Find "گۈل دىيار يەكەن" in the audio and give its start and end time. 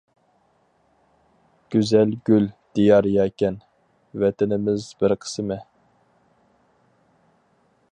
2.29-3.59